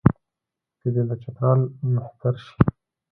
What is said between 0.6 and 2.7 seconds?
که دی د چترال مهتر شي.